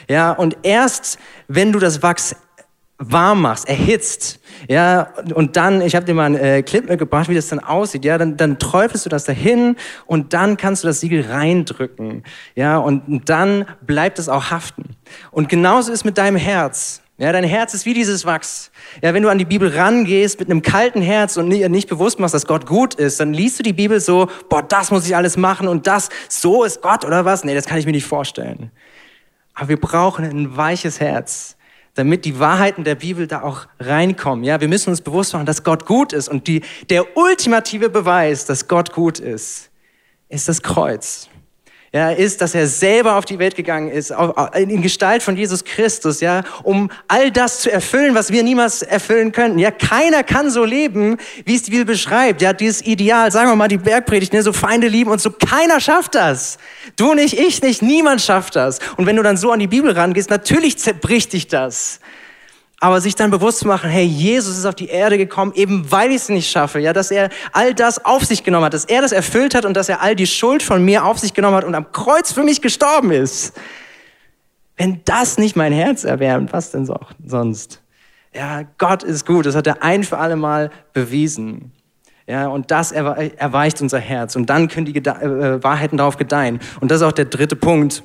[0.08, 2.36] Ja, und erst wenn du das Wachs
[2.98, 7.36] warm machst, erhitzt, ja, und dann, ich habe dir mal einen äh, Clip mitgebracht, wie
[7.36, 11.02] das dann aussieht, ja, dann, dann träufelst du das dahin und dann kannst du das
[11.02, 12.24] Siegel reindrücken,
[12.56, 14.96] ja, und dann bleibt es auch haften.
[15.32, 17.02] Und genauso ist mit deinem Herz.
[17.18, 18.72] Ja, dein Herz ist wie dieses Wachs.
[19.02, 22.34] Ja, wenn du an die Bibel rangehst mit einem kalten Herz und nicht bewusst machst,
[22.34, 25.38] dass Gott gut ist, dann liest du die Bibel so, boah, das muss ich alles
[25.38, 27.46] machen und das, so ist Gott oder was?
[27.46, 28.70] Nee, das kann ich mir nicht vorstellen.
[29.54, 31.55] Aber wir brauchen ein weiches Herz,
[31.96, 34.46] damit die Wahrheiten der Bibel da auch reinkommen.
[34.46, 38.46] Ja, wir müssen uns bewusst machen, dass Gott gut ist und die, der ultimative Beweis,
[38.46, 39.72] dass Gott gut ist,
[40.30, 41.30] ist das Kreuz
[41.96, 44.14] ja, ist, dass er selber auf die Welt gegangen ist,
[44.54, 49.32] in Gestalt von Jesus Christus, ja, um all das zu erfüllen, was wir niemals erfüllen
[49.32, 49.60] könnten.
[49.60, 52.42] Ja, keiner kann so leben, wie es die Bibel beschreibt.
[52.42, 55.80] Ja, dieses Ideal, sagen wir mal die Bergpredigt, ne, so Feinde lieben und so, keiner
[55.80, 56.58] schafft das.
[56.98, 58.80] Du nicht, ich nicht, niemand schafft das.
[58.98, 62.02] Und wenn du dann so an die Bibel rangehst, natürlich zerbricht dich das
[62.80, 66.10] aber sich dann bewusst zu machen, hey, Jesus ist auf die Erde gekommen, eben weil
[66.10, 69.02] ich es nicht schaffe, ja, dass er all das auf sich genommen hat, dass er
[69.02, 71.64] das erfüllt hat und dass er all die Schuld von mir auf sich genommen hat
[71.64, 73.58] und am Kreuz für mich gestorben ist.
[74.78, 77.82] Wenn das nicht mein Herz erwärmt, was denn so, sonst?
[78.34, 81.72] Ja, Gott ist gut, das hat er ein für alle Mal bewiesen.
[82.28, 86.60] Ja, und das erweicht unser Herz und dann können die äh, Wahrheiten darauf gedeihen.
[86.82, 88.04] Und das ist auch der dritte Punkt.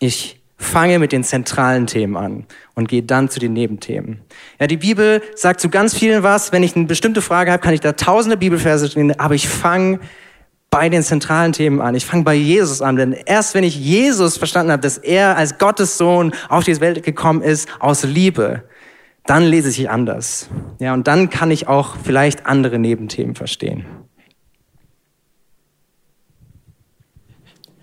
[0.00, 4.20] Ich fange mit den zentralen Themen an und gehe dann zu den Nebenthemen.
[4.58, 6.52] Ja, die Bibel sagt zu ganz vielen was.
[6.52, 10.00] Wenn ich eine bestimmte Frage habe, kann ich da tausende Bibelverse stehen, aber ich fange
[10.70, 11.94] bei den zentralen Themen an.
[11.94, 15.58] Ich fange bei Jesus an, denn erst wenn ich Jesus verstanden habe, dass er als
[15.58, 18.64] Gottes Sohn auf diese Welt gekommen ist, aus Liebe,
[19.26, 20.48] dann lese ich anders.
[20.78, 23.84] Ja, und dann kann ich auch vielleicht andere Nebenthemen verstehen.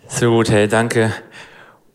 [0.06, 1.12] So gut, hey, danke.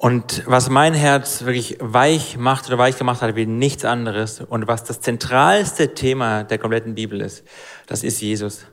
[0.01, 4.65] Und was mein Herz wirklich weich macht oder weich gemacht hat, wie nichts anderes und
[4.65, 7.43] was das zentralste Thema der kompletten Bibel ist,
[7.85, 8.65] das ist Jesus.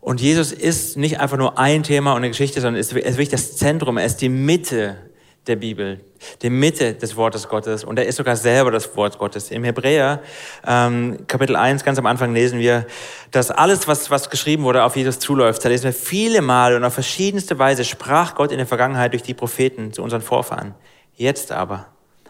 [0.00, 3.28] Und Jesus ist nicht einfach nur ein Thema und eine Geschichte, sondern ist, ist wirklich
[3.28, 5.09] das Zentrum, er ist die Mitte
[5.50, 6.00] der Bibel,
[6.42, 9.50] die Mitte des Wortes Gottes und er ist sogar selber das Wort Gottes.
[9.50, 10.22] Im Hebräer
[10.66, 12.86] ähm, Kapitel 1, ganz am Anfang lesen wir,
[13.32, 15.64] dass alles, was, was geschrieben wurde, auf Jesus zuläuft.
[15.64, 19.22] Da lesen wir viele Male und auf verschiedenste Weise sprach Gott in der Vergangenheit durch
[19.22, 20.74] die Propheten zu unseren Vorfahren.
[21.14, 21.88] Jetzt aber,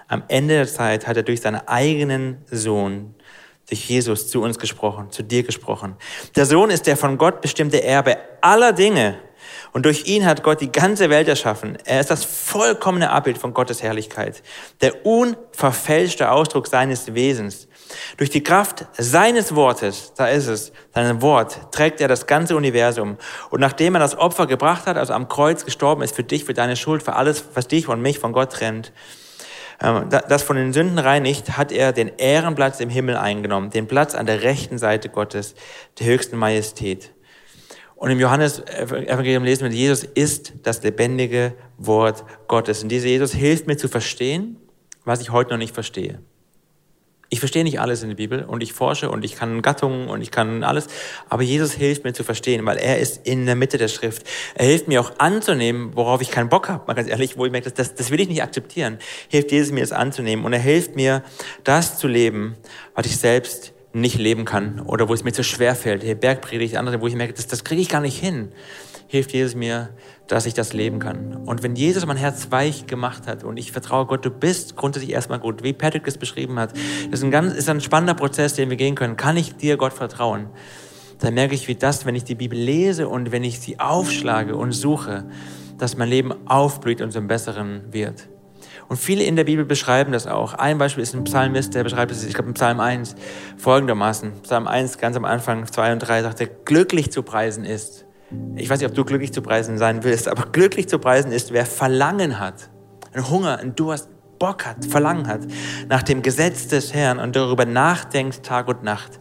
[0.09, 3.15] am Ende der Zeit, hat er durch seinen eigenen Sohn,
[3.69, 5.95] durch Jesus zu uns gesprochen, zu dir gesprochen.
[6.35, 9.19] Der Sohn ist der von Gott bestimmte Erbe aller Dinge
[9.73, 11.79] und durch ihn hat Gott die ganze Welt erschaffen.
[11.85, 14.43] Er ist das vollkommene Abbild von Gottes Herrlichkeit,
[14.81, 17.69] der unverfälschte Ausdruck seines Wesens.
[18.17, 23.17] Durch die Kraft seines Wortes, da ist es, sein Wort, trägt er das ganze Universum.
[23.51, 26.55] Und nachdem er das Opfer gebracht hat, also am Kreuz gestorben ist für dich, für
[26.55, 28.93] deine Schuld, für alles, was dich und mich von Gott trennt,
[29.83, 34.15] ähm, das von den Sünden reinigt, hat er den Ehrenplatz im Himmel eingenommen, den Platz
[34.15, 35.55] an der rechten Seite Gottes,
[35.99, 37.13] der höchsten Majestät.
[38.01, 42.83] Und im Johannes-Evangelium lesen wir, Jesus ist das lebendige Wort Gottes.
[42.83, 44.57] Und dieser Jesus hilft mir zu verstehen,
[45.05, 46.19] was ich heute noch nicht verstehe.
[47.29, 50.23] Ich verstehe nicht alles in der Bibel und ich forsche und ich kann Gattungen und
[50.23, 50.87] ich kann alles,
[51.29, 54.27] aber Jesus hilft mir zu verstehen, weil er ist in der Mitte der Schrift.
[54.55, 57.53] Er hilft mir auch anzunehmen, worauf ich keinen Bock habe, mal ganz ehrlich, wo ich
[57.53, 58.99] merke, das, das will ich nicht akzeptieren.
[59.29, 61.23] Hilft Jesus mir, es anzunehmen und er hilft mir,
[61.65, 62.57] das zu leben,
[62.95, 66.03] was ich selbst nicht leben kann oder wo es mir zu schwer fällt.
[66.03, 68.53] Hier Bergpredigt, andere, wo ich merke, das, das kriege ich gar nicht hin.
[69.09, 69.91] Hilft Jesus mir,
[70.29, 71.35] dass ich das leben kann.
[71.35, 75.13] Und wenn Jesus mein Herz weich gemacht hat und ich vertraue Gott, du bist grundsätzlich
[75.13, 76.73] erstmal gut, wie Patrick es beschrieben hat,
[77.11, 79.17] das ist ein ganz, ist ein spannender Prozess, den wir gehen können.
[79.17, 80.47] Kann ich dir Gott vertrauen?
[81.19, 84.55] Dann merke ich, wie das, wenn ich die Bibel lese und wenn ich sie aufschlage
[84.55, 85.25] und suche,
[85.77, 88.29] dass mein Leben aufblüht und zum Besseren wird.
[88.91, 90.53] Und viele in der Bibel beschreiben das auch.
[90.55, 93.15] Ein Beispiel ist ein Psalmist, der beschreibt es, ich glaube, im Psalm 1
[93.57, 94.43] folgendermaßen.
[94.43, 98.05] Psalm 1, ganz am Anfang, 2 und 3, sagt er, glücklich zu preisen ist.
[98.57, 101.53] Ich weiß nicht, ob du glücklich zu preisen sein willst, aber glücklich zu preisen ist,
[101.53, 102.69] wer Verlangen hat.
[103.13, 104.09] Ein Hunger, ein Durst,
[104.41, 105.43] Bock hat, Verlangen hat
[105.89, 109.21] nach dem Gesetz des Herrn und darüber nachdenkt Tag und Nacht.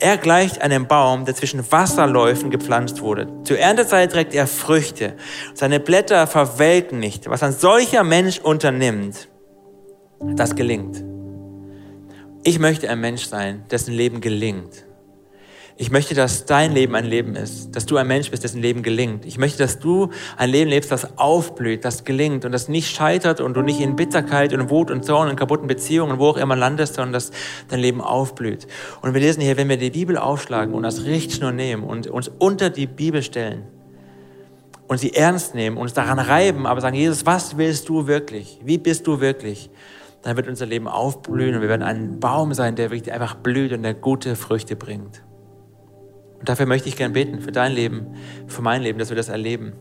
[0.00, 3.26] Er gleicht einem Baum, der zwischen Wasserläufen gepflanzt wurde.
[3.42, 5.14] Zur Erntezeit trägt er Früchte.
[5.54, 7.28] Seine Blätter verwelken nicht.
[7.28, 9.28] Was ein solcher Mensch unternimmt,
[10.20, 11.02] das gelingt.
[12.44, 14.87] Ich möchte ein Mensch sein, dessen Leben gelingt.
[15.80, 18.82] Ich möchte, dass dein Leben ein Leben ist, dass du ein Mensch bist, dessen Leben
[18.82, 19.24] gelingt.
[19.24, 23.40] Ich möchte, dass du ein Leben lebst, das aufblüht, das gelingt und das nicht scheitert
[23.40, 26.56] und du nicht in Bitterkeit und Wut und Zorn und kaputten Beziehungen, wo auch immer
[26.56, 27.30] landest, sondern dass
[27.68, 28.66] dein Leben aufblüht.
[29.02, 32.26] Und wir lesen hier, wenn wir die Bibel aufschlagen und das Richtschnur nehmen und uns
[32.26, 33.62] unter die Bibel stellen
[34.88, 38.58] und sie ernst nehmen und uns daran reiben, aber sagen, Jesus, was willst du wirklich?
[38.64, 39.70] Wie bist du wirklich?
[40.22, 43.72] Dann wird unser Leben aufblühen und wir werden ein Baum sein, der wirklich einfach blüht
[43.72, 45.22] und der gute Früchte bringt.
[46.38, 48.14] Und dafür möchte ich gern beten, für dein Leben,
[48.46, 49.72] für mein Leben, dass wir das erleben.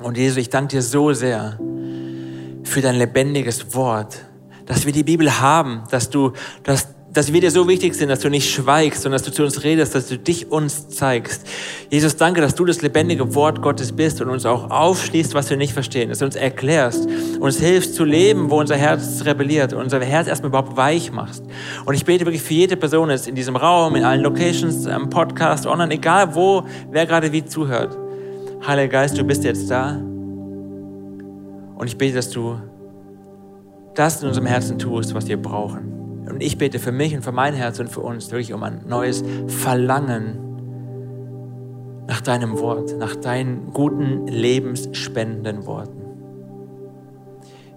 [0.00, 1.58] Und Jesus, ich danke dir so sehr
[2.64, 4.24] für dein lebendiges Wort,
[4.66, 8.20] dass wir die Bibel haben, dass du, dass, dass wir dir so wichtig sind, dass
[8.20, 11.46] du nicht schweigst, sondern dass du zu uns redest, dass du dich uns zeigst.
[11.90, 15.58] Jesus, danke, dass du das lebendige Wort Gottes bist und uns auch aufschließt, was wir
[15.58, 17.06] nicht verstehen, dass du uns erklärst,
[17.38, 21.44] uns hilfst zu leben, wo unser Herz rebelliert und unser Herz erstmal überhaupt weich machst.
[21.84, 25.10] Und ich bete wirklich für jede Person jetzt in diesem Raum, in allen Locations, am
[25.10, 27.96] Podcast, online, egal wo, wer gerade wie zuhört.
[28.66, 29.96] Heiliger Geist, du bist jetzt da.
[31.76, 32.58] Und ich bete, dass du
[33.94, 36.01] das in unserem Herzen tust, was wir brauchen.
[36.32, 38.82] Und ich bete für mich und für mein Herz und für uns wirklich um ein
[38.86, 40.38] neues Verlangen
[42.08, 46.02] nach deinem Wort, nach deinen guten, lebensspendenden Worten.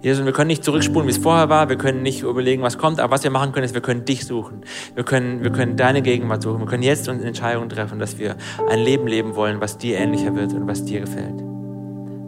[0.02, 1.68] Jesus, wir können nicht zurückspulen, wie es vorher war.
[1.68, 3.00] Wir können nicht überlegen, was kommt.
[3.00, 4.60] Aber was wir machen können, ist, wir können dich suchen.
[4.94, 6.60] Wir können, wir können deine Gegenwart suchen.
[6.60, 8.36] Wir können jetzt uns Entscheidungen treffen, dass wir
[8.68, 11.42] ein Leben leben wollen, was dir ähnlicher wird und was dir gefällt.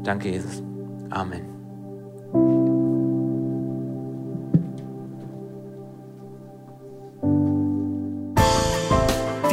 [0.03, 0.62] Danke, Jesus.
[1.11, 1.58] Amen.